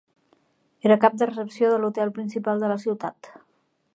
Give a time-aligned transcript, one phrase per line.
[0.89, 3.33] Era cap de recepció de l'hotel principal de la ciutat.